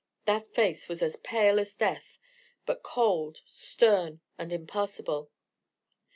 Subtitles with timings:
[0.25, 2.17] That face was as pale as death:
[2.65, 5.29] but cold, stern, and impassible.